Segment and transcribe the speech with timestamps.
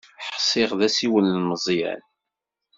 [0.35, 2.01] Ḥsiɣ d asiwel n Meẓyan.